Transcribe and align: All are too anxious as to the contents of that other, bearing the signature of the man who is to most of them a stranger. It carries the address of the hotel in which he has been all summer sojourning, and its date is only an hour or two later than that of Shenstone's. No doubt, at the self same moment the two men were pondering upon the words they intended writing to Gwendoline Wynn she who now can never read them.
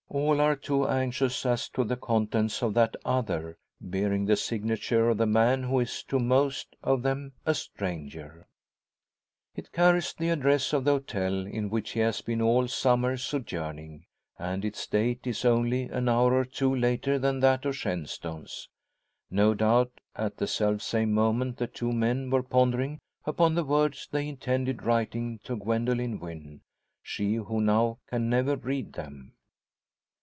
All 0.13 0.41
are 0.41 0.57
too 0.57 0.85
anxious 0.89 1.45
as 1.45 1.69
to 1.69 1.85
the 1.85 1.95
contents 1.95 2.61
of 2.61 2.73
that 2.73 2.97
other, 3.05 3.57
bearing 3.79 4.25
the 4.25 4.35
signature 4.35 5.07
of 5.07 5.17
the 5.17 5.25
man 5.25 5.63
who 5.63 5.79
is 5.79 6.03
to 6.09 6.19
most 6.19 6.75
of 6.83 7.01
them 7.01 7.31
a 7.45 7.55
stranger. 7.55 8.45
It 9.55 9.71
carries 9.71 10.11
the 10.13 10.27
address 10.27 10.73
of 10.73 10.83
the 10.83 10.91
hotel 10.91 11.47
in 11.47 11.69
which 11.69 11.91
he 11.91 12.01
has 12.01 12.19
been 12.19 12.41
all 12.41 12.67
summer 12.67 13.15
sojourning, 13.15 14.03
and 14.37 14.65
its 14.65 14.85
date 14.85 15.25
is 15.25 15.45
only 15.45 15.83
an 15.83 16.09
hour 16.09 16.33
or 16.35 16.43
two 16.45 16.75
later 16.75 17.17
than 17.17 17.39
that 17.39 17.63
of 17.63 17.77
Shenstone's. 17.77 18.67
No 19.29 19.53
doubt, 19.53 20.01
at 20.13 20.35
the 20.35 20.47
self 20.47 20.81
same 20.81 21.13
moment 21.13 21.55
the 21.55 21.67
two 21.67 21.93
men 21.93 22.29
were 22.29 22.43
pondering 22.43 22.99
upon 23.23 23.55
the 23.55 23.63
words 23.63 24.09
they 24.11 24.27
intended 24.27 24.83
writing 24.83 25.39
to 25.45 25.55
Gwendoline 25.55 26.19
Wynn 26.19 26.59
she 27.01 27.35
who 27.35 27.61
now 27.61 27.99
can 28.09 28.29
never 28.29 28.57
read 28.57 28.91
them. 28.91 29.35